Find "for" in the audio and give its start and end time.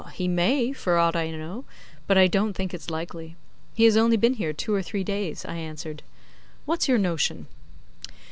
0.73-0.97